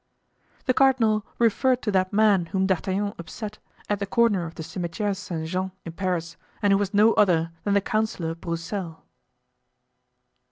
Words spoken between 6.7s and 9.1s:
who was no other than the Councillor Broussel.